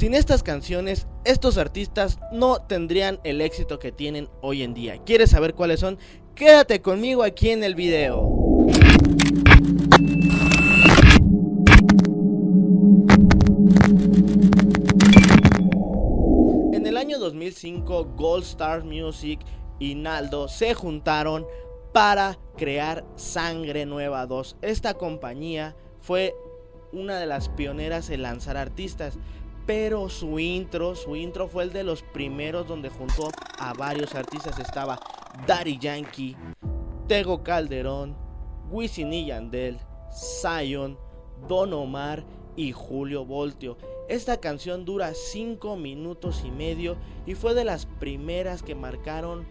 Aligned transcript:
Sin 0.00 0.14
estas 0.14 0.42
canciones, 0.42 1.06
estos 1.26 1.58
artistas 1.58 2.18
no 2.32 2.62
tendrían 2.62 3.20
el 3.22 3.42
éxito 3.42 3.78
que 3.78 3.92
tienen 3.92 4.30
hoy 4.40 4.62
en 4.62 4.72
día. 4.72 4.96
¿Quieres 5.04 5.28
saber 5.28 5.52
cuáles 5.52 5.80
son? 5.80 5.98
Quédate 6.34 6.80
conmigo 6.80 7.22
aquí 7.22 7.50
en 7.50 7.62
el 7.62 7.74
video. 7.74 8.26
En 16.72 16.86
el 16.86 16.96
año 16.96 17.18
2005, 17.18 18.14
Gold 18.16 18.44
Star 18.44 18.84
Music 18.84 19.40
y 19.78 19.96
Naldo 19.96 20.48
se 20.48 20.72
juntaron 20.72 21.44
para 21.92 22.38
crear 22.56 23.04
Sangre 23.16 23.84
Nueva 23.84 24.24
2. 24.24 24.56
Esta 24.62 24.94
compañía 24.94 25.76
fue 26.00 26.34
una 26.92 27.18
de 27.18 27.26
las 27.26 27.50
pioneras 27.50 28.10
en 28.10 28.22
lanzar 28.22 28.56
artistas, 28.56 29.18
pero 29.70 30.08
su 30.08 30.40
intro, 30.40 30.96
su 30.96 31.14
intro 31.14 31.46
fue 31.46 31.62
el 31.62 31.72
de 31.72 31.84
los 31.84 32.02
primeros 32.02 32.66
donde 32.66 32.88
juntó 32.88 33.30
a 33.56 33.72
varios 33.72 34.16
artistas. 34.16 34.58
Estaba 34.58 34.98
Daddy 35.46 35.78
Yankee, 35.78 36.36
Tego 37.06 37.44
Calderón, 37.44 38.16
Wisin 38.68 39.12
y 39.12 39.26
Yandel, 39.26 39.78
Zion, 40.12 40.98
Don 41.46 41.72
Omar 41.72 42.24
y 42.56 42.72
Julio 42.72 43.24
Voltio. 43.24 43.78
Esta 44.08 44.40
canción 44.40 44.84
dura 44.84 45.14
5 45.14 45.76
minutos 45.76 46.42
y 46.44 46.50
medio 46.50 46.96
y 47.24 47.36
fue 47.36 47.54
de 47.54 47.64
las 47.64 47.86
primeras 47.86 48.64
que 48.64 48.74
marcaron 48.74 49.46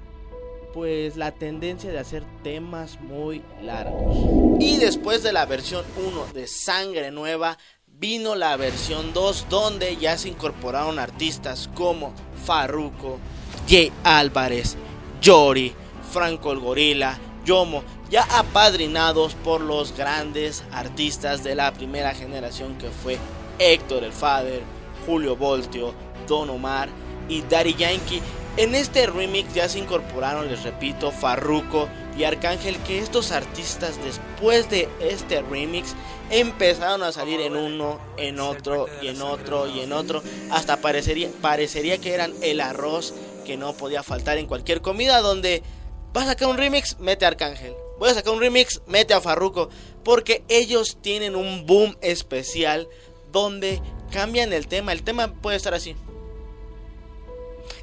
pues 0.74 1.16
la 1.16 1.32
tendencia 1.32 1.92
de 1.92 1.98
hacer 1.98 2.24
temas 2.44 3.00
muy 3.00 3.42
largos. 3.64 4.18
Y 4.60 4.78
después 4.80 5.24
de 5.24 5.32
la 5.32 5.46
versión 5.46 5.86
1 5.98 6.34
de 6.34 6.46
Sangre 6.46 7.10
Nueva, 7.10 7.58
vino 8.00 8.36
la 8.36 8.56
versión 8.56 9.14
2 9.14 9.48
donde 9.50 9.98
ya 9.98 10.18
se 10.18 10.30
incorporaron 10.30 11.00
artistas 11.00 11.70
como 11.74 12.14
Farruko, 12.46 13.20
Jay 13.68 13.92
Álvarez, 14.06 14.78
Yori, 15.22 15.74
Franco 16.10 16.54
el 16.54 16.60
Gorila, 16.60 17.20
Yomo, 17.44 17.84
ya 18.10 18.24
apadrinados 18.40 19.36
por 19.36 19.60
los 19.60 19.96
grandes 19.98 20.64
artistas 20.72 21.44
de 21.44 21.56
la 21.56 21.74
primera 21.74 22.16
generación 22.16 22.78
que 22.78 22.90
fue 22.90 23.18
Héctor 23.60 24.06
el 24.06 24.14
Father, 24.14 24.62
Julio 25.06 25.36
Voltio, 25.36 25.94
Don 26.26 26.50
Omar 26.50 26.88
y 27.28 27.42
Daddy 27.42 27.76
Yankee. 27.76 28.22
En 28.56 28.76
este 28.76 29.08
remix 29.08 29.54
ya 29.54 29.68
se 29.68 29.80
incorporaron, 29.80 30.48
les 30.48 30.64
repito, 30.64 31.12
Farruko 31.12 31.90
y 32.20 32.26
Arcángel, 32.26 32.78
que 32.84 33.00
estos 33.00 33.32
artistas 33.32 33.98
después 34.04 34.70
de 34.70 34.90
este 35.00 35.42
remix 35.42 35.96
empezaron 36.30 37.02
a 37.02 37.14
salir 37.14 37.40
en 37.40 37.56
uno, 37.56 37.98
en 38.18 38.42
otro 38.42 38.88
y 39.02 39.08
en 39.08 39.22
otro 39.22 39.68
y 39.68 39.80
en 39.80 39.94
otro, 39.94 40.22
hasta 40.52 40.82
parecería, 40.82 41.30
parecería 41.42 41.98
que 41.98 42.14
eran 42.14 42.34
el 42.42 42.60
arroz 42.60 43.14
que 43.46 43.56
no 43.56 43.72
podía 43.72 44.04
faltar 44.04 44.38
en 44.38 44.48
cualquier 44.48 44.82
comida 44.82 45.22
donde 45.22 45.64
vas 46.12 46.26
a 46.26 46.32
sacar 46.32 46.50
un 46.50 46.58
remix, 46.58 47.00
mete 47.00 47.24
a 47.24 47.30
Arcángel. 47.30 47.74
Voy 48.00 48.10
a 48.10 48.14
sacar 48.14 48.34
un 48.34 48.42
remix, 48.42 48.82
mete 48.86 49.14
a 49.14 49.22
Farruko, 49.22 49.70
porque 50.04 50.44
ellos 50.50 50.98
tienen 51.02 51.38
un 51.38 51.66
boom 51.66 51.98
especial 52.02 52.90
donde 53.32 53.82
cambian 54.12 54.52
el 54.52 54.68
tema. 54.68 54.92
El 54.92 55.04
tema 55.04 55.34
puede 55.34 55.56
estar 55.56 55.74
así. 55.74 55.96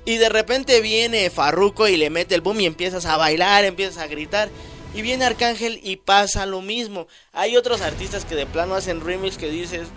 Y 0.06 0.18
de 0.18 0.28
repente 0.28 0.80
viene 0.80 1.28
Farruko 1.30 1.88
y 1.88 1.96
le 1.96 2.10
mete 2.10 2.36
el 2.36 2.40
boom 2.40 2.60
y 2.60 2.66
empiezas 2.66 3.06
a 3.06 3.16
bailar, 3.16 3.64
empiezas 3.64 3.98
a 3.98 4.06
gritar. 4.06 4.48
Y 4.94 5.02
viene 5.02 5.24
Arcángel 5.24 5.80
y 5.82 5.96
pasa 5.96 6.46
lo 6.46 6.62
mismo. 6.62 7.08
Hay 7.32 7.56
otros 7.56 7.80
artistas 7.80 8.24
que 8.24 8.36
de 8.36 8.46
plano 8.46 8.76
hacen 8.76 9.04
remix 9.04 9.36
que 9.36 9.50
dices, 9.50 9.88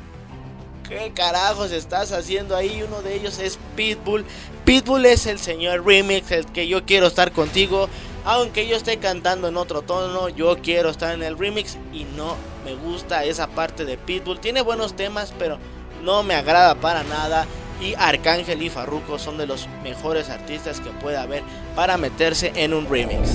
¿qué 0.89 1.13
carajos 1.13 1.71
estás 1.71 2.11
haciendo 2.11 2.55
ahí? 2.55 2.81
Uno 2.81 3.03
de 3.03 3.15
ellos 3.15 3.37
es 3.37 3.59
Pitbull. 3.75 4.25
Pitbull 4.65 5.05
es 5.05 5.27
el 5.27 5.37
señor 5.37 5.85
remix, 5.85 6.31
el 6.31 6.47
que 6.47 6.67
yo 6.67 6.87
quiero 6.87 7.05
estar 7.05 7.31
contigo. 7.31 7.87
Aunque 8.25 8.67
yo 8.67 8.77
esté 8.77 8.97
cantando 8.97 9.47
en 9.47 9.57
otro 9.57 9.83
tono, 9.83 10.27
yo 10.27 10.57
quiero 10.57 10.89
estar 10.89 11.13
en 11.13 11.21
el 11.21 11.37
remix 11.37 11.77
y 11.93 12.05
no 12.15 12.35
me 12.65 12.73
gusta 12.73 13.25
esa 13.25 13.47
parte 13.47 13.85
de 13.85 13.99
Pitbull. 13.99 14.39
Tiene 14.39 14.61
buenos 14.61 14.95
temas, 14.95 15.35
pero 15.37 15.59
no 16.03 16.23
me 16.23 16.33
agrada 16.33 16.73
para 16.73 17.03
nada 17.03 17.45
y 17.81 17.95
Arcángel 17.97 18.61
y 18.61 18.69
Farruko 18.69 19.17
son 19.19 19.37
de 19.37 19.47
los 19.47 19.67
mejores 19.83 20.29
artistas 20.29 20.79
que 20.79 20.89
puede 20.89 21.17
haber 21.17 21.43
para 21.75 21.97
meterse 21.97 22.51
en 22.55 22.73
un 22.73 22.89
remix. 22.89 23.29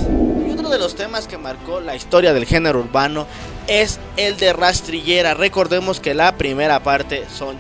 Y 0.47 0.51
otro 0.51 0.69
de 0.69 0.79
los 0.79 0.95
temas 0.95 1.27
que 1.27 1.39
marcó 1.39 1.81
la 1.81 1.97
historia 1.97 2.35
del 2.35 2.47
género 2.47 2.81
urbano 2.81 3.27
es 3.67 3.99
el 4.17 4.37
de 4.37 4.53
Rastrillera. 4.53 5.35
Recordemos 5.35 6.01
que 6.01 6.15
la 6.15 6.37
primera 6.37 6.83
parte 6.83 7.25
son 7.35 7.57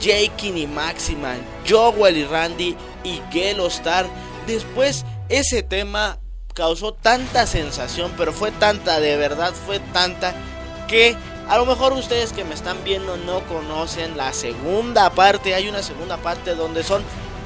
Jake 0.00 0.48
y 0.54 0.66
Maximan, 0.66 1.40
Joel 1.68 2.18
y 2.18 2.24
Randy 2.24 2.76
y 3.04 3.20
Gelo 3.32 3.66
Star. 3.68 4.06
Después 4.46 5.04
ese 5.28 5.62
tema 5.62 6.18
causó 6.54 6.92
tanta 6.92 7.46
sensación, 7.46 8.12
pero 8.16 8.32
fue 8.32 8.50
tanta, 8.52 9.00
de 9.00 9.16
verdad 9.16 9.52
fue 9.52 9.80
tanta 9.92 10.34
que 10.86 11.16
a 11.48 11.56
lo 11.56 11.66
mejor 11.66 11.92
ustedes 11.92 12.32
que 12.32 12.44
me 12.44 12.54
están 12.54 12.82
viendo 12.84 13.16
no 13.16 13.40
conocen 13.46 14.16
la 14.16 14.32
segunda 14.32 15.10
parte. 15.10 15.54
Hay 15.54 15.68
una 15.68 15.82
segunda 15.82 16.16
parte 16.16 16.54
donde 16.54 16.82
son 16.82 17.02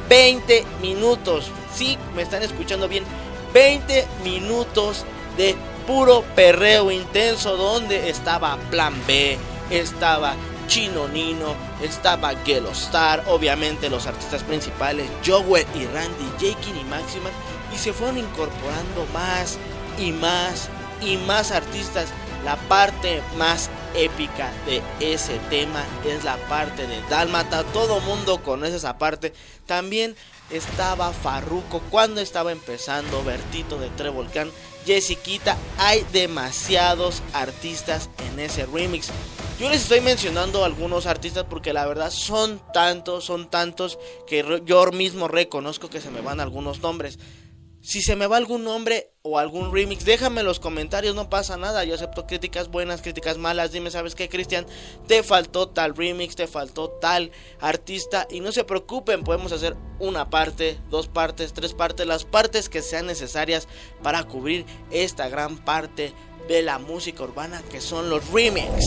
20 0.08 0.64
minutos. 0.80 1.50
Sí, 1.74 1.98
me 2.14 2.22
están 2.22 2.42
escuchando 2.42 2.88
bien. 2.88 3.04
20 3.52 4.06
minutos 4.24 5.04
de 5.36 5.54
puro 5.86 6.22
perreo 6.34 6.90
intenso 6.90 7.56
donde 7.56 8.10
estaba 8.10 8.56
Plan 8.70 8.94
B, 9.06 9.38
estaba 9.70 10.34
Chino 10.66 11.08
Nino, 11.08 11.54
estaba 11.82 12.32
Gelo 12.44 12.70
Star, 12.70 13.24
obviamente 13.26 13.90
los 13.90 14.06
artistas 14.06 14.44
principales, 14.44 15.10
Joel 15.26 15.66
y 15.74 15.86
Randy, 15.86 16.30
Jake 16.38 16.70
y 16.80 16.84
Maxima, 16.84 17.30
y 17.74 17.76
se 17.76 17.92
fueron 17.92 18.18
incorporando 18.18 19.04
más 19.12 19.58
y 19.98 20.12
más 20.12 20.68
y 21.02 21.16
más 21.16 21.50
artistas. 21.50 22.12
La 22.44 22.56
parte 22.56 23.22
más 23.36 23.68
épica 23.94 24.50
de 24.64 24.82
ese 25.00 25.38
tema 25.50 25.84
es 26.06 26.24
la 26.24 26.36
parte 26.48 26.86
de 26.86 27.00
Dálmata. 27.10 27.64
Todo 27.64 28.00
mundo 28.00 28.42
conoce 28.42 28.76
esa 28.76 28.96
parte. 28.96 29.34
También 29.66 30.16
estaba 30.50 31.12
Farruko 31.12 31.80
cuando 31.90 32.20
estaba 32.20 32.50
empezando, 32.50 33.22
Bertito 33.24 33.78
de 33.78 33.88
Trevolcán, 33.90 34.50
Jessiquita. 34.86 35.56
Hay 35.78 36.04
demasiados 36.12 37.22
artistas 37.34 38.08
en 38.30 38.40
ese 38.40 38.64
remix. 38.66 39.10
Yo 39.58 39.68
les 39.68 39.82
estoy 39.82 40.00
mencionando 40.00 40.64
algunos 40.64 41.04
artistas 41.04 41.44
porque 41.44 41.74
la 41.74 41.86
verdad 41.86 42.10
son 42.10 42.62
tantos, 42.72 43.26
son 43.26 43.50
tantos 43.50 43.98
que 44.26 44.62
yo 44.64 44.90
mismo 44.92 45.28
reconozco 45.28 45.90
que 45.90 46.00
se 46.00 46.10
me 46.10 46.22
van 46.22 46.40
algunos 46.40 46.80
nombres. 46.80 47.18
Si 47.82 48.02
se 48.02 48.14
me 48.14 48.26
va 48.26 48.36
algún 48.36 48.64
nombre 48.64 49.10
o 49.22 49.38
algún 49.38 49.72
remix, 49.72 50.04
déjame 50.04 50.40
en 50.40 50.46
los 50.46 50.60
comentarios, 50.60 51.14
no 51.14 51.30
pasa 51.30 51.56
nada. 51.56 51.82
Yo 51.84 51.94
acepto 51.94 52.26
críticas 52.26 52.68
buenas, 52.68 53.00
críticas 53.00 53.38
malas. 53.38 53.72
Dime, 53.72 53.90
¿sabes 53.90 54.14
qué, 54.14 54.28
Cristian? 54.28 54.66
Te 55.06 55.22
faltó 55.22 55.68
tal 55.68 55.96
remix, 55.96 56.36
te 56.36 56.46
faltó 56.46 56.90
tal 56.90 57.30
artista. 57.58 58.26
Y 58.30 58.40
no 58.40 58.52
se 58.52 58.64
preocupen, 58.64 59.24
podemos 59.24 59.52
hacer 59.52 59.76
una 59.98 60.28
parte, 60.28 60.78
dos 60.90 61.08
partes, 61.08 61.54
tres 61.54 61.72
partes, 61.72 62.06
las 62.06 62.24
partes 62.24 62.68
que 62.68 62.82
sean 62.82 63.06
necesarias 63.06 63.66
para 64.02 64.24
cubrir 64.24 64.66
esta 64.90 65.28
gran 65.28 65.56
parte 65.56 66.12
de 66.48 66.62
la 66.62 66.78
música 66.78 67.22
urbana 67.22 67.62
que 67.70 67.80
son 67.80 68.10
los 68.10 68.30
remix. 68.30 68.84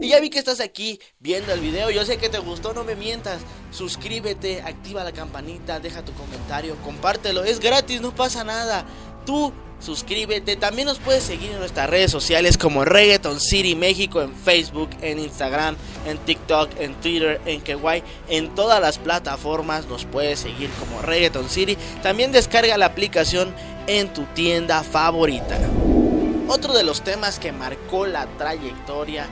Y 0.00 0.08
ya 0.08 0.20
vi 0.20 0.30
que 0.30 0.38
estás 0.38 0.60
aquí 0.60 1.00
viendo 1.20 1.52
el 1.52 1.60
video, 1.60 1.90
yo 1.90 2.04
sé 2.04 2.16
que 2.16 2.28
te 2.28 2.38
gustó, 2.38 2.74
no 2.74 2.84
me 2.84 2.96
mientas. 2.96 3.40
Suscríbete, 3.70 4.62
activa 4.62 5.04
la 5.04 5.12
campanita, 5.12 5.80
deja 5.80 6.04
tu 6.04 6.12
comentario, 6.12 6.76
compártelo, 6.84 7.44
es 7.44 7.60
gratis, 7.60 8.00
no 8.00 8.14
pasa 8.14 8.44
nada. 8.44 8.84
Tú 9.24 9.52
suscríbete, 9.80 10.56
también 10.56 10.86
nos 10.86 10.98
puedes 10.98 11.22
seguir 11.22 11.50
en 11.50 11.58
nuestras 11.58 11.90
redes 11.90 12.10
sociales 12.10 12.56
como 12.56 12.84
Reggaeton 12.84 13.40
City 13.40 13.74
México 13.74 14.22
en 14.22 14.34
Facebook, 14.34 14.90
en 15.02 15.18
Instagram, 15.18 15.76
en 16.06 16.18
TikTok, 16.18 16.70
en 16.78 16.94
Twitter, 17.00 17.40
en 17.44 17.60
Kawaii, 17.60 18.02
en 18.28 18.54
todas 18.54 18.80
las 18.80 18.98
plataformas 18.98 19.86
nos 19.86 20.04
puedes 20.04 20.40
seguir 20.40 20.70
como 20.80 21.02
Reggaeton 21.02 21.48
City. 21.48 21.76
También 22.02 22.32
descarga 22.32 22.78
la 22.78 22.86
aplicación 22.86 23.54
en 23.86 24.12
tu 24.12 24.24
tienda 24.34 24.82
favorita. 24.82 25.58
Otro 26.48 26.74
de 26.74 26.84
los 26.84 27.02
temas 27.02 27.38
que 27.38 27.52
marcó 27.52 28.06
la 28.06 28.26
trayectoria 28.36 29.26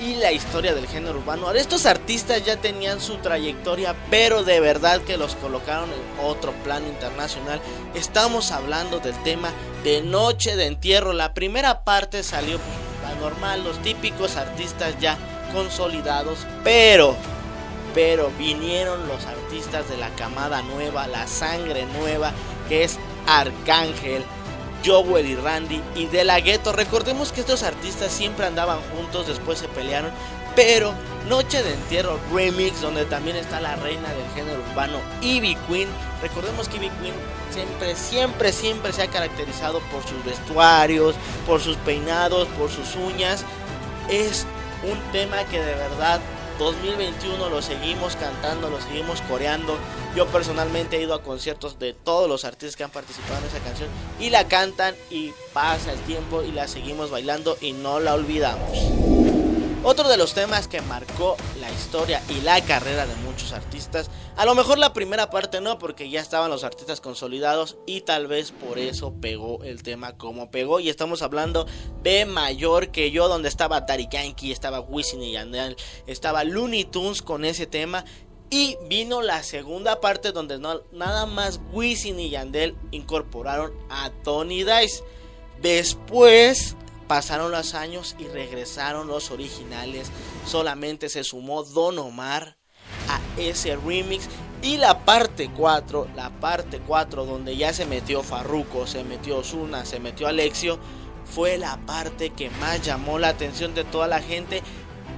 y 0.00 0.14
la 0.14 0.32
historia 0.32 0.74
del 0.74 0.86
género 0.88 1.18
urbano. 1.18 1.46
Ahora, 1.46 1.60
estos 1.60 1.84
artistas 1.84 2.44
ya 2.44 2.56
tenían 2.56 3.00
su 3.00 3.18
trayectoria, 3.18 3.94
pero 4.10 4.42
de 4.42 4.58
verdad 4.58 5.02
que 5.02 5.18
los 5.18 5.36
colocaron 5.36 5.90
en 5.90 6.24
otro 6.24 6.52
plano 6.64 6.88
internacional. 6.88 7.60
Estamos 7.94 8.50
hablando 8.50 8.98
del 8.98 9.14
tema 9.22 9.50
de 9.84 10.00
Noche 10.00 10.56
de 10.56 10.66
Entierro. 10.66 11.12
La 11.12 11.34
primera 11.34 11.84
parte 11.84 12.22
salió 12.22 12.58
pues, 12.58 13.12
la 13.14 13.20
normal, 13.20 13.62
los 13.62 13.80
típicos 13.82 14.36
artistas 14.36 14.98
ya 14.98 15.18
consolidados, 15.52 16.46
pero 16.64 17.14
pero 17.94 18.30
vinieron 18.38 19.08
los 19.08 19.26
artistas 19.26 19.88
de 19.88 19.96
la 19.96 20.10
camada 20.10 20.62
nueva, 20.62 21.08
la 21.08 21.26
sangre 21.26 21.86
nueva, 21.98 22.32
que 22.68 22.84
es 22.84 22.98
Arcángel, 23.26 24.24
Joel 24.84 25.26
y 25.26 25.36
Randy 25.36 25.80
y 25.94 26.06
De 26.06 26.24
La 26.24 26.40
Ghetto. 26.40 26.72
Recordemos 26.72 27.32
que 27.32 27.40
estos 27.40 27.62
artistas 27.62 28.12
siempre 28.12 28.46
andaban 28.46 28.80
juntos, 28.94 29.26
después 29.26 29.58
se 29.58 29.68
pelearon, 29.68 30.10
Pero 30.56 30.94
Noche 31.28 31.62
de 31.62 31.74
Entierro 31.74 32.18
Remix, 32.32 32.80
donde 32.80 33.04
también 33.04 33.36
está 33.36 33.60
la 33.60 33.76
reina 33.76 34.08
del 34.08 34.28
género 34.34 34.62
urbano, 34.70 34.98
Ivy 35.20 35.56
Queen. 35.68 35.88
Recordemos 36.22 36.68
que 36.68 36.76
Ivy 36.76 36.90
Queen 37.00 37.14
siempre, 37.52 37.94
siempre, 37.94 38.52
siempre 38.52 38.92
se 38.92 39.02
ha 39.02 39.06
caracterizado 39.08 39.80
por 39.92 40.02
sus 40.02 40.24
vestuarios, 40.24 41.14
por 41.46 41.60
sus 41.60 41.76
peinados, 41.78 42.48
por 42.58 42.70
sus 42.70 42.96
uñas. 42.96 43.44
Es 44.08 44.46
un 44.82 44.98
tema 45.12 45.44
que 45.44 45.60
de 45.60 45.74
verdad 45.74 46.20
2021 46.60 47.48
lo 47.48 47.62
seguimos 47.62 48.16
cantando, 48.16 48.68
lo 48.68 48.82
seguimos 48.82 49.22
coreando. 49.22 49.78
Yo 50.14 50.26
personalmente 50.26 50.98
he 50.98 51.02
ido 51.02 51.14
a 51.14 51.22
conciertos 51.22 51.78
de 51.78 51.94
todos 51.94 52.28
los 52.28 52.44
artistas 52.44 52.76
que 52.76 52.84
han 52.84 52.90
participado 52.90 53.38
en 53.40 53.46
esa 53.46 53.60
canción 53.60 53.88
y 54.20 54.28
la 54.28 54.46
cantan 54.46 54.94
y 55.10 55.32
pasa 55.54 55.90
el 55.90 55.98
tiempo 56.00 56.42
y 56.42 56.52
la 56.52 56.68
seguimos 56.68 57.10
bailando 57.10 57.56
y 57.62 57.72
no 57.72 57.98
la 57.98 58.12
olvidamos. 58.12 59.39
Otro 59.82 60.10
de 60.10 60.18
los 60.18 60.34
temas 60.34 60.68
que 60.68 60.82
marcó 60.82 61.38
la 61.58 61.70
historia 61.70 62.22
y 62.28 62.42
la 62.42 62.62
carrera 62.62 63.06
de 63.06 63.16
muchos 63.16 63.54
artistas, 63.54 64.10
a 64.36 64.44
lo 64.44 64.54
mejor 64.54 64.76
la 64.76 64.92
primera 64.92 65.30
parte 65.30 65.62
no, 65.62 65.78
porque 65.78 66.10
ya 66.10 66.20
estaban 66.20 66.50
los 66.50 66.64
artistas 66.64 67.00
consolidados 67.00 67.78
y 67.86 68.02
tal 68.02 68.26
vez 68.26 68.52
por 68.52 68.78
eso 68.78 69.14
pegó 69.22 69.64
el 69.64 69.82
tema 69.82 70.18
como 70.18 70.50
pegó. 70.50 70.80
Y 70.80 70.90
estamos 70.90 71.22
hablando 71.22 71.66
de 72.02 72.26
Mayor 72.26 72.90
que 72.90 73.10
yo, 73.10 73.26
donde 73.28 73.48
estaba 73.48 73.80
Daddy 73.80 74.08
Yankee, 74.10 74.52
estaba 74.52 74.80
Wisin 74.80 75.22
y 75.22 75.32
Yandel, 75.32 75.78
estaba 76.06 76.44
Looney 76.44 76.84
Tunes 76.84 77.22
con 77.22 77.46
ese 77.46 77.66
tema. 77.66 78.04
Y 78.50 78.76
vino 78.86 79.22
la 79.22 79.42
segunda 79.42 80.02
parte 80.02 80.32
donde 80.32 80.58
nada 80.58 81.24
más 81.24 81.58
Wisin 81.72 82.20
y 82.20 82.28
Yandel 82.28 82.76
incorporaron 82.90 83.72
a 83.88 84.10
Tony 84.24 84.62
Dice. 84.62 85.02
Después 85.62 86.76
Pasaron 87.10 87.50
los 87.50 87.74
años 87.74 88.14
y 88.20 88.28
regresaron 88.28 89.08
los 89.08 89.32
originales. 89.32 90.12
Solamente 90.46 91.08
se 91.08 91.24
sumó 91.24 91.64
Don 91.64 91.98
Omar 91.98 92.56
a 93.08 93.18
ese 93.36 93.74
remix. 93.74 94.28
Y 94.62 94.76
la 94.76 95.04
parte 95.04 95.50
4, 95.50 96.06
la 96.14 96.30
parte 96.30 96.80
4 96.86 97.24
donde 97.24 97.56
ya 97.56 97.72
se 97.72 97.84
metió 97.84 98.22
Farruko, 98.22 98.86
se 98.86 99.02
metió 99.02 99.38
Osuna, 99.38 99.84
se 99.84 99.98
metió 99.98 100.28
Alexio, 100.28 100.78
fue 101.24 101.58
la 101.58 101.78
parte 101.84 102.30
que 102.30 102.48
más 102.48 102.80
llamó 102.80 103.18
la 103.18 103.30
atención 103.30 103.74
de 103.74 103.82
toda 103.82 104.06
la 104.06 104.22
gente. 104.22 104.62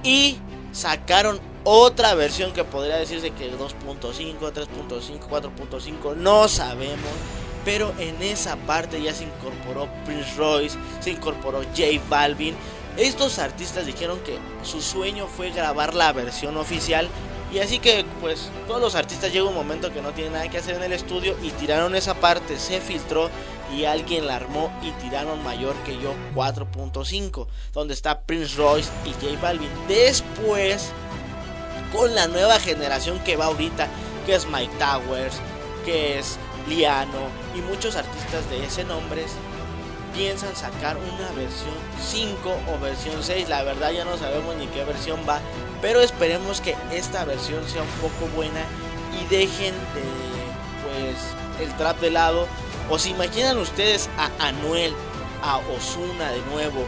Y 0.01 0.37
sacaron 0.71 1.39
otra 1.63 2.15
versión 2.15 2.53
que 2.53 2.63
podría 2.63 2.95
decirse 2.95 3.29
que 3.29 3.53
2.5, 3.53 4.39
3.5, 4.39 5.29
4.5, 5.29 6.15
no 6.15 6.47
sabemos 6.47 7.42
pero 7.65 7.93
en 7.99 8.21
esa 8.21 8.55
parte 8.57 9.01
ya 9.01 9.13
se 9.13 9.23
incorporó 9.23 9.87
Prince 10.05 10.35
Royce, 10.35 10.77
se 10.99 11.11
incorporó 11.11 11.61
J 11.75 11.83
Balvin. 12.09 12.55
Estos 12.97 13.39
artistas 13.39 13.85
dijeron 13.85 14.19
que 14.19 14.37
su 14.63 14.81
sueño 14.81 15.27
fue 15.27 15.49
grabar 15.51 15.95
la 15.95 16.11
versión 16.13 16.57
oficial 16.57 17.09
y 17.53 17.59
así 17.59 17.77
que 17.79 18.03
pues 18.19 18.49
todos 18.67 18.81
los 18.81 18.95
artistas 18.95 19.31
llega 19.31 19.47
un 19.47 19.53
momento 19.53 19.93
que 19.93 20.01
no 20.01 20.11
tienen 20.11 20.33
nada 20.33 20.49
que 20.49 20.57
hacer 20.57 20.75
en 20.75 20.83
el 20.83 20.93
estudio 20.93 21.35
y 21.43 21.51
tiraron 21.51 21.95
esa 21.95 22.15
parte, 22.15 22.57
se 22.57 22.81
filtró 22.81 23.29
y 23.75 23.85
alguien 23.85 24.27
la 24.27 24.35
armó 24.35 24.71
y 24.81 24.91
tiraron 25.03 25.43
mayor 25.43 25.75
que 25.85 25.99
yo 25.99 26.13
4.5, 26.35 27.47
donde 27.73 27.93
está 27.93 28.21
Prince 28.21 28.55
Royce 28.55 28.89
y 29.05 29.13
J 29.13 29.39
Balvin. 29.41 29.69
Después, 29.87 30.91
con 31.91 32.13
la 32.15 32.27
nueva 32.27 32.59
generación 32.59 33.19
que 33.19 33.35
va 33.35 33.45
ahorita, 33.45 33.87
que 34.25 34.35
es 34.35 34.47
Mike 34.47 34.73
Towers, 34.79 35.35
que 35.85 36.19
es 36.19 36.37
Liano 36.67 37.29
y 37.55 37.61
muchos 37.61 37.95
artistas 37.95 38.49
de 38.49 38.65
ese 38.65 38.83
nombre 38.83 39.25
piensan 40.13 40.55
sacar 40.55 40.97
una 40.97 41.31
versión 41.31 41.73
5 42.01 42.55
o 42.71 42.79
versión 42.79 43.21
6. 43.21 43.49
La 43.49 43.63
verdad 43.63 43.91
ya 43.91 44.05
no 44.05 44.17
sabemos 44.17 44.55
ni 44.55 44.67
qué 44.67 44.83
versión 44.85 45.19
va, 45.27 45.39
pero 45.81 46.01
esperemos 46.01 46.61
que 46.61 46.75
esta 46.91 47.25
versión 47.25 47.67
sea 47.67 47.81
un 47.81 47.89
poco 48.01 48.31
buena 48.35 48.61
y 49.19 49.25
dejen 49.33 49.73
de 49.93 50.03
pues 50.83 51.67
el 51.67 51.75
trap 51.77 51.99
de 51.99 52.11
lado. 52.11 52.47
O 52.89 52.99
se 52.99 53.09
imaginan 53.09 53.57
ustedes 53.57 54.09
a 54.17 54.47
Anuel, 54.47 54.93
a 55.41 55.57
Osuna 55.57 56.31
de 56.31 56.41
nuevo, 56.51 56.85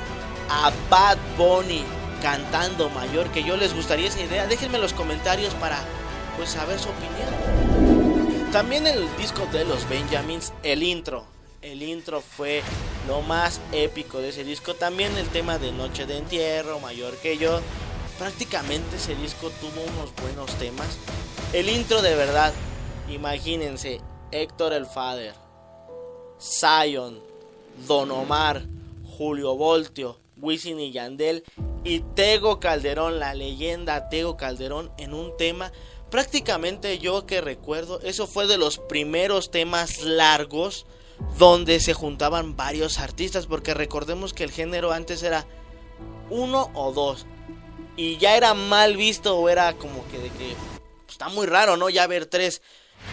a 0.49 0.71
Bad 0.89 1.17
Bunny 1.37 1.83
cantando 2.21 2.89
mayor 2.89 3.27
que 3.29 3.43
yo 3.43 3.55
les 3.57 3.73
gustaría 3.73 4.07
esa 4.07 4.21
idea. 4.21 4.47
Déjenme 4.47 4.75
en 4.75 4.81
los 4.81 4.93
comentarios 4.93 5.53
para 5.55 5.79
pues 6.37 6.49
saber 6.49 6.79
su 6.79 6.89
opinión. 6.89 7.74
También 8.55 8.87
el 8.87 9.05
disco 9.17 9.45
de 9.51 9.65
los 9.65 9.89
Benjamins, 9.89 10.53
el 10.63 10.81
intro. 10.81 11.25
El 11.61 11.83
intro 11.83 12.21
fue 12.21 12.61
lo 13.05 13.21
más 13.21 13.59
épico 13.73 14.19
de 14.19 14.29
ese 14.29 14.45
disco. 14.45 14.75
También 14.75 15.17
el 15.17 15.27
tema 15.27 15.57
de 15.57 15.73
Noche 15.73 16.05
de 16.05 16.19
Entierro, 16.19 16.79
Mayor 16.79 17.17
que 17.17 17.37
yo. 17.37 17.59
Prácticamente 18.17 18.95
ese 18.95 19.13
disco 19.15 19.49
tuvo 19.59 19.81
unos 19.81 20.15
buenos 20.21 20.57
temas. 20.57 20.87
El 21.51 21.67
intro 21.67 22.01
de 22.01 22.15
verdad, 22.15 22.53
imagínense, 23.09 23.99
Héctor 24.31 24.71
el 24.71 24.85
Father, 24.85 25.33
Zion, 26.39 27.19
Don 27.85 28.09
Omar, 28.09 28.63
Julio 29.17 29.57
Voltio, 29.57 30.17
Wisin 30.37 30.79
y 30.79 30.93
Yandel 30.93 31.43
y 31.83 31.99
Tego 31.99 32.61
Calderón, 32.61 33.19
la 33.19 33.33
leyenda 33.33 34.07
Tego 34.07 34.37
Calderón 34.37 34.91
en 34.97 35.13
un 35.13 35.35
tema 35.35 35.73
prácticamente 36.15 36.97
yo 36.97 37.25
que 37.25 37.41
recuerdo, 37.41 37.99
eso 37.99 38.25
fue 38.25 38.47
de 38.47 38.57
los 38.57 38.77
primeros 38.77 39.51
temas 39.51 39.99
largos 39.99 40.85
donde 41.37 41.81
se 41.81 41.93
juntaban 41.93 42.55
varios 42.55 42.99
artistas, 42.99 43.47
porque 43.47 43.73
recordemos 43.73 44.33
que 44.33 44.45
el 44.45 44.51
género 44.51 44.93
antes 44.93 45.23
era 45.23 45.45
uno 46.29 46.71
o 46.73 46.93
dos, 46.93 47.25
y 47.97 48.15
ya 48.15 48.37
era 48.37 48.53
mal 48.53 48.95
visto 48.95 49.37
o 49.37 49.49
era 49.49 49.73
como 49.73 50.07
que 50.07 50.19
de 50.19 50.29
que 50.29 50.55
pues, 51.05 51.11
está 51.15 51.27
muy 51.27 51.47
raro, 51.47 51.75
¿no? 51.75 51.89
Ya 51.89 52.07
ver 52.07 52.27
tres, 52.27 52.61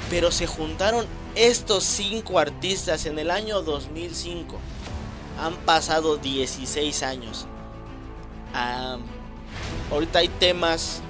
pero 0.08 0.31
se 0.31 0.46
juntaron 0.46 1.05
estos 1.34 1.82
cinco 1.82 2.38
artistas 2.38 3.05
en 3.06 3.19
el 3.19 3.32
año 3.32 3.62
2005. 3.62 4.60
Han 5.40 5.56
pasado 5.64 6.19
16 6.19 7.02
años. 7.02 7.48
ahorita 9.90 10.20
hay 10.20 10.28
temas 10.28 11.02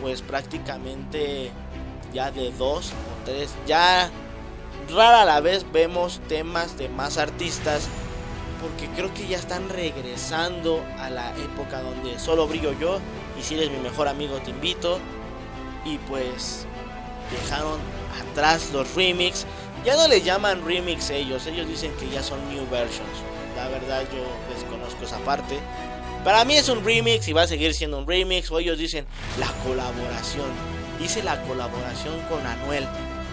pues 0.00 0.22
prácticamente 0.22 1.50
ya 2.12 2.30
de 2.30 2.52
dos 2.52 2.90
o 2.90 3.24
tres, 3.24 3.54
ya 3.66 4.10
rara 4.94 5.24
la 5.24 5.40
vez 5.40 5.66
vemos 5.72 6.20
temas 6.28 6.78
de 6.78 6.88
más 6.88 7.18
artistas 7.18 7.88
porque 8.60 8.88
creo 8.94 9.12
que 9.12 9.26
ya 9.26 9.36
están 9.36 9.68
regresando 9.68 10.82
a 10.98 11.10
la 11.10 11.30
época 11.36 11.82
donde 11.82 12.18
solo 12.18 12.46
brillo 12.46 12.72
yo 12.78 12.98
y 13.38 13.42
si 13.42 13.54
eres 13.54 13.70
mi 13.70 13.78
mejor 13.78 14.08
amigo 14.08 14.36
te 14.38 14.50
invito. 14.50 14.98
Y 15.84 15.98
pues 15.98 16.66
dejaron 17.30 17.78
atrás 18.32 18.70
los 18.72 18.92
remix. 18.94 19.46
Ya 19.84 19.94
no 19.94 20.08
le 20.08 20.20
llaman 20.20 20.64
remix 20.64 21.10
ellos 21.10 21.46
ellos 21.46 21.68
dicen 21.68 21.92
que 22.00 22.08
ya 22.08 22.22
son 22.22 22.40
new 22.48 22.68
versions. 22.70 23.06
La 23.56 23.68
verdad 23.68 24.02
yo 24.12 24.54
desconozco 24.54 25.04
esa 25.04 25.18
parte 25.18 25.58
para 26.26 26.44
mí 26.44 26.56
es 26.56 26.68
un 26.68 26.84
remix 26.84 27.28
y 27.28 27.32
va 27.32 27.42
a 27.42 27.46
seguir 27.46 27.72
siendo 27.72 27.98
un 27.98 28.04
remix. 28.04 28.50
O 28.50 28.58
ellos 28.58 28.76
dicen 28.76 29.06
la 29.38 29.46
colaboración. 29.62 30.46
Dice 30.98 31.22
la 31.22 31.40
colaboración 31.42 32.20
con 32.28 32.44
Anuel. 32.44 32.84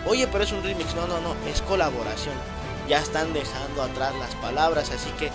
Oye, 0.06 0.28
pero 0.28 0.44
es 0.44 0.52
un 0.52 0.62
remix. 0.62 0.94
No, 0.94 1.08
no, 1.08 1.20
no, 1.20 1.34
es 1.52 1.64
colaboración. 1.64 2.36
Ya 2.88 3.00
están 3.00 3.34
dejando 3.34 3.82
atrás 3.82 4.14
las 4.20 4.36
palabras. 4.36 4.92
Así 4.92 5.10
que 5.18 5.32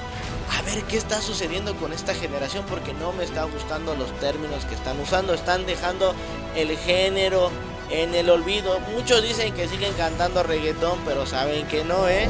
a 0.56 0.62
ver 0.62 0.84
qué 0.84 0.98
está 0.98 1.20
sucediendo 1.20 1.74
con 1.74 1.92
esta 1.92 2.14
generación. 2.14 2.64
Porque 2.68 2.94
no 2.94 3.12
me 3.12 3.24
están 3.24 3.50
gustando 3.50 3.96
los 3.96 4.12
términos 4.20 4.64
que 4.66 4.76
están 4.76 5.00
usando. 5.00 5.34
Están 5.34 5.66
dejando 5.66 6.14
el 6.54 6.78
género 6.78 7.50
en 7.90 8.14
el 8.14 8.30
olvido. 8.30 8.78
Muchos 8.94 9.20
dicen 9.24 9.52
que 9.52 9.66
siguen 9.66 9.94
cantando 9.94 10.44
reggaetón, 10.44 11.00
pero 11.04 11.26
saben 11.26 11.66
que 11.66 11.82
no, 11.82 12.08
¿eh? 12.08 12.28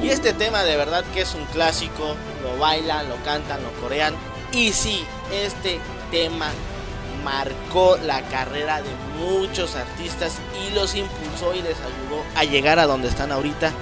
Y 0.00 0.10
este 0.10 0.32
tema 0.32 0.62
de 0.62 0.76
verdad 0.76 1.02
que 1.12 1.22
es 1.22 1.34
un 1.34 1.44
clásico. 1.46 2.14
Lo 2.44 2.56
bailan, 2.56 3.08
lo 3.08 3.16
cantan, 3.24 3.60
lo 3.60 3.72
corean 3.80 4.14
y 4.54 4.72
sí, 4.72 5.04
este 5.32 5.80
tema 6.10 6.50
marcó 7.24 7.96
la 7.96 8.22
carrera 8.28 8.82
de 8.82 8.90
muchos 9.18 9.74
artistas 9.74 10.34
y 10.64 10.74
los 10.74 10.94
impulsó 10.94 11.54
y 11.54 11.62
les 11.62 11.76
ayudó 11.78 12.22
a 12.36 12.44
llegar 12.44 12.78
a 12.78 12.86
donde 12.86 13.08
están 13.08 13.32
ahorita. 13.32 13.72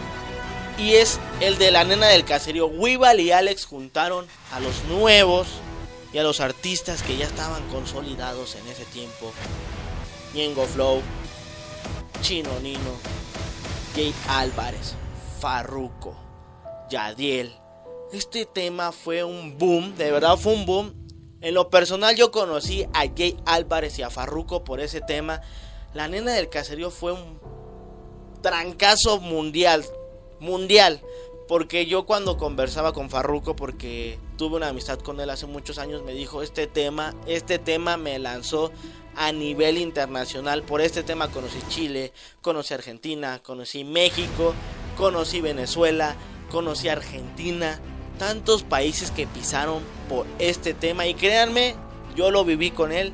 Y 0.79 0.95
es 0.95 1.21
el 1.41 1.59
de 1.59 1.71
la 1.71 1.85
nena 1.85 2.07
del 2.07 2.25
caserío. 2.25 2.67
Weebal 2.67 3.21
y 3.21 3.33
Alex 3.33 3.67
juntaron 3.67 4.27
a 4.51 4.61
los 4.61 4.85
nuevos 4.85 5.49
y 6.13 6.19
a 6.19 6.23
los 6.23 6.41
artistas 6.41 7.03
que 7.03 7.17
ya 7.17 7.27
estaban 7.27 7.63
consolidados 7.69 8.55
en 8.55 8.67
ese 8.69 8.87
tiempo. 8.87 9.33
Ñengo 10.35 10.65
Flow, 10.65 11.03
Chino 12.23 12.59
Nino, 12.61 12.97
Jay 13.95 14.15
Álvarez, 14.29 14.95
Farruko, 15.41 16.17
Yadiel, 16.91 17.62
este 18.13 18.45
tema 18.45 18.93
fue 18.93 19.25
un 19.25 19.57
boom, 19.59 19.97
de 19.97 20.11
verdad 20.11 20.37
fue 20.37 20.53
un 20.53 20.67
boom. 20.67 20.95
En 21.41 21.55
lo 21.55 21.71
personal 21.71 22.15
yo 22.15 22.31
conocí 22.31 22.85
a 22.93 23.07
Jay 23.17 23.37
Álvarez 23.47 23.99
y 23.99 24.03
a 24.03 24.11
Farruko 24.11 24.65
por 24.65 24.81
ese 24.81 25.01
tema. 25.01 25.41
La 25.95 26.09
nena 26.09 26.33
del 26.33 26.49
caserío 26.49 26.91
fue 26.91 27.13
un 27.13 27.41
trancazo 28.43 29.21
mundial, 29.21 29.85
mundial, 30.41 31.01
Porque 31.49 31.87
yo 31.87 32.07
cuando 32.07 32.39
conversaba 32.39 32.93
con 32.93 33.11
Farruko, 33.11 33.57
porque 33.57 34.19
tuve 34.39 34.57
una 34.57 34.69
amistad 34.69 34.99
con 35.01 35.21
él 35.21 35.29
hace 35.29 35.47
muchos 35.47 35.79
años, 35.79 36.03
me 36.03 36.15
dijo, 36.15 36.43
este 36.43 36.67
tema, 36.67 37.15
este 37.27 37.59
tema 37.59 37.97
me 37.97 38.19
lanzó 38.19 38.71
a 39.17 39.33
nivel 39.33 39.77
internacional. 39.77 40.63
Por 40.63 40.81
este 40.81 41.03
tema 41.03 41.29
conocí 41.29 41.59
Chile, 41.69 42.13
conocí 42.41 42.73
Argentina, 42.73 43.41
conocí 43.43 43.85
México, 43.85 44.55
conocí 44.97 45.41
Venezuela, 45.41 46.17
conocí 46.51 46.89
Argentina. 46.89 47.81
Tantos 48.23 48.63
países 48.63 49.11
que 49.11 49.27
pisaron 49.27 49.83
por 50.09 50.27
este 50.39 50.75
tema. 50.75 51.09
Y 51.09 51.15
créanme, 51.15 51.75
yo 52.15 52.31
lo 52.31 52.45
viví 52.45 52.71
con 52.71 52.93
él. 52.93 53.13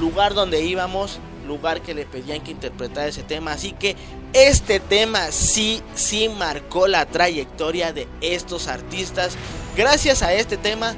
Lugar 0.00 0.32
donde 0.32 0.62
íbamos, 0.62 1.18
lugar 1.46 1.82
que 1.82 1.92
le 1.92 2.06
pedían 2.06 2.40
que 2.40 2.50
interpretara 2.50 3.08
ese 3.08 3.22
tema. 3.22 3.52
Así 3.52 3.72
que 3.72 3.96
este 4.32 4.80
tema 4.80 5.30
sí, 5.30 5.82
sí 5.94 6.30
marcó 6.30 6.88
la 6.88 7.04
trayectoria 7.04 7.92
de 7.92 8.08
estos 8.22 8.66
artistas. 8.68 9.36
Gracias 9.76 10.22
a 10.22 10.32
este 10.32 10.56
tema 10.56 10.94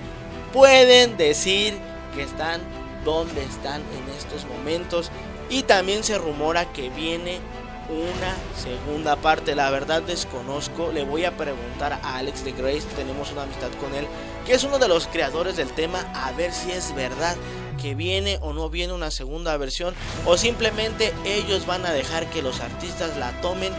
pueden 0.53 1.17
decir 1.17 1.75
que 2.15 2.23
están 2.23 2.61
donde 3.05 3.43
están 3.43 3.81
en 3.81 4.17
estos 4.17 4.45
momentos. 4.45 5.11
Y 5.51 5.65
también 5.65 6.05
se 6.05 6.17
rumora 6.17 6.73
que 6.73 6.91
viene 6.91 7.41
una 7.89 8.37
segunda 8.57 9.17
parte. 9.17 9.55
La 9.55 9.71
verdad 9.71 10.03
desconozco. 10.03 10.93
Le 10.93 11.05
voy 11.05 11.25
a 11.25 11.37
preguntar 11.37 11.93
a 11.93 12.17
Alex 12.17 12.45
de 12.45 12.53
Grace. 12.53 12.87
Tenemos 12.97 13.33
una 13.33 13.43
amistad 13.43 13.71
con 13.81 13.95
él. 13.95 14.07
Que 14.45 14.55
es 14.55 14.65
uno 14.65 14.79
de 14.79 14.89
los 14.89 15.07
creadores 15.07 15.57
del 15.57 15.73
tema. 15.73 16.01
A 16.15 16.33
ver 16.33 16.53
si 16.53 16.73
es 16.73 16.95
verdad 16.95 17.37
que 17.81 17.95
viene 17.95 18.39
o 18.41 18.53
no 18.53 18.71
viene 18.71 18.93
una 18.93 19.11
segunda 19.11 19.57
versión. 19.57 19.95
O 20.25 20.37
simplemente 20.37 21.13
ellos 21.25 21.67
van 21.67 21.87
a 21.87 21.93
dejar 21.93 22.29
que 22.31 22.43
los 22.43 22.61
artistas 22.61 23.17
la 23.17 23.33
tomen 23.41 23.73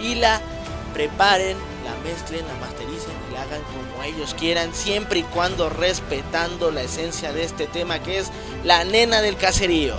y 0.00 0.14
la 0.14 0.40
preparen, 0.94 1.56
la 1.84 1.94
mezclen, 2.02 2.46
la 2.46 2.54
mastericen 2.54 3.12
y 3.28 3.34
la 3.34 3.42
hagan 3.42 3.62
como 3.62 4.02
ellos 4.02 4.34
quieran, 4.34 4.74
siempre 4.74 5.20
y 5.20 5.22
cuando 5.22 5.68
respetando 5.68 6.70
la 6.70 6.82
esencia 6.82 7.32
de 7.32 7.44
este 7.44 7.66
tema 7.66 8.00
que 8.00 8.18
es 8.18 8.30
la 8.64 8.84
nena 8.84 9.22
del 9.22 9.36
caserío. 9.36 9.94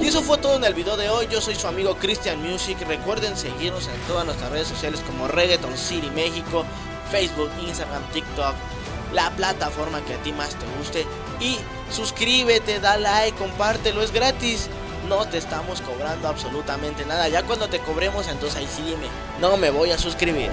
Y 0.00 0.06
eso 0.06 0.22
fue 0.22 0.38
todo 0.38 0.56
en 0.56 0.64
el 0.64 0.74
video 0.74 0.96
de 0.96 1.08
hoy. 1.08 1.26
Yo 1.30 1.40
soy 1.40 1.54
su 1.54 1.66
amigo 1.66 1.96
Christian 1.96 2.40
Music. 2.42 2.78
Recuerden 2.86 3.36
seguirnos 3.36 3.88
en 3.88 4.00
todas 4.06 4.24
nuestras 4.24 4.50
redes 4.50 4.68
sociales 4.68 5.00
como 5.06 5.28
Reggaeton 5.28 5.76
City 5.76 6.10
México, 6.14 6.64
Facebook, 7.10 7.50
Instagram, 7.66 8.02
TikTok, 8.12 8.54
la 9.12 9.30
plataforma 9.30 10.00
que 10.04 10.14
a 10.14 10.22
ti 10.22 10.32
más 10.32 10.50
te 10.50 10.66
guste. 10.78 11.06
Y 11.40 11.58
suscríbete, 11.90 12.80
da 12.80 12.96
like, 12.96 13.36
compártelo, 13.38 14.02
es 14.02 14.12
gratis 14.12 14.68
no 15.08 15.26
te 15.26 15.38
estamos 15.38 15.80
cobrando 15.80 16.28
absolutamente 16.28 17.04
nada. 17.06 17.28
Ya 17.28 17.42
cuando 17.42 17.68
te 17.68 17.78
cobremos, 17.80 18.28
entonces 18.28 18.58
ahí 18.58 18.68
sí 18.70 18.82
dime, 18.82 19.06
no 19.40 19.56
me 19.56 19.70
voy 19.70 19.90
a 19.90 19.98
suscribir. 19.98 20.50